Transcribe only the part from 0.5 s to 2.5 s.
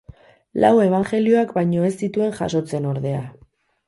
Lau Ebanjelioak baino ez zituen